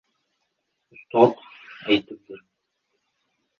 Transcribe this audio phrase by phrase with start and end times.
[0.93, 1.31] Ustod
[1.91, 2.39] aytibdir: